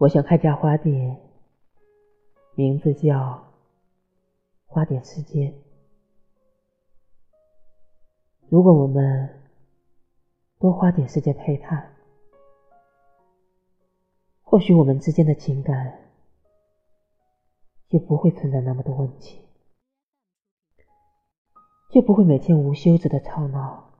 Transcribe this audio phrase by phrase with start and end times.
[0.00, 1.20] 我想开家花店，
[2.54, 3.52] 名字叫
[4.64, 5.54] 花点时间。
[8.48, 9.42] 如果我们
[10.58, 11.92] 多花点时间陪他，
[14.42, 16.10] 或许我们之间的情感
[17.90, 19.44] 就不会存在那么多问题，
[21.90, 23.92] 就不会每天无休止的吵闹。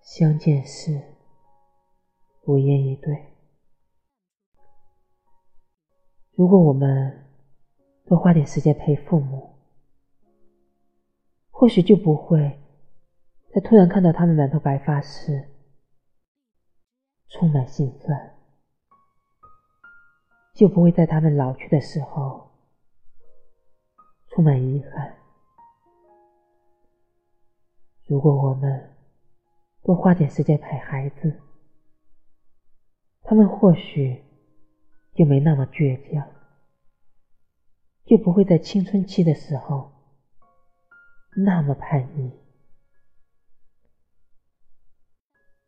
[0.00, 0.98] 相见时
[2.46, 3.34] 无言以对。
[6.38, 7.26] 如果我们
[8.06, 9.56] 多花点时间陪父母，
[11.50, 12.60] 或许就不会
[13.52, 15.48] 在突然看到他们满头白发时
[17.28, 18.36] 充满心酸，
[20.54, 22.48] 就不会在他们老去的时候
[24.28, 25.16] 充满遗憾。
[28.06, 28.94] 如果我们
[29.82, 31.40] 多花点时间陪孩子，
[33.24, 34.27] 他们或许。
[35.18, 36.30] 就没那么倔强，
[38.04, 39.90] 就不会在青春期的时候
[41.44, 42.30] 那么叛逆。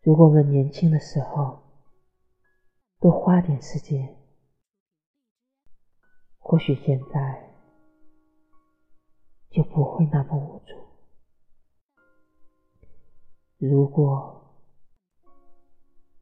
[0.03, 1.65] 如果我们年轻的时候
[3.01, 4.17] 多花点时间，
[6.39, 7.51] 或许现在
[9.51, 10.77] 就不会那么无助。
[13.59, 14.55] 如果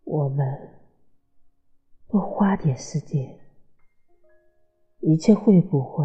[0.05, 0.78] 我们……
[2.63, 3.39] 点时间，
[5.01, 6.05] 一切会不会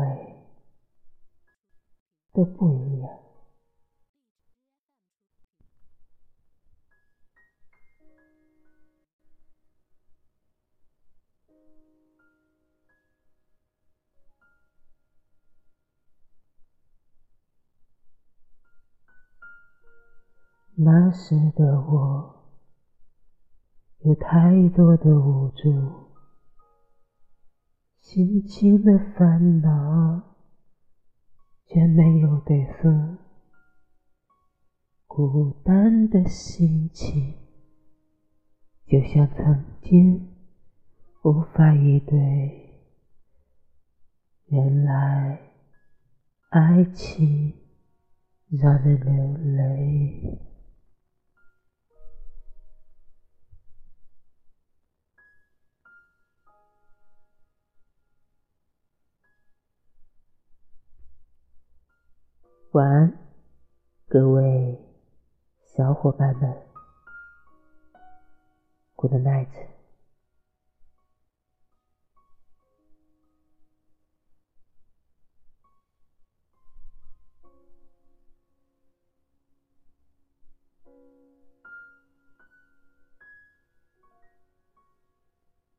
[2.32, 3.10] 都不一样？
[20.76, 22.44] 那时的我。
[24.06, 26.03] 有太多的无助，
[28.14, 30.36] 心情的烦恼
[31.66, 33.18] 却没有对付，
[35.08, 37.34] 孤单的心情
[38.86, 40.32] 就像曾经
[41.24, 42.84] 无法以对。
[44.46, 45.40] 原来
[46.50, 47.52] 爱情
[48.48, 50.53] 让人流泪。
[62.74, 63.14] 晚安，
[64.08, 64.80] 各位
[65.64, 66.52] 小伙伴们
[68.96, 69.48] ，Good night。